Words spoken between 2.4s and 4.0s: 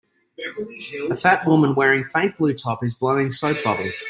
top is blowing soap bubble.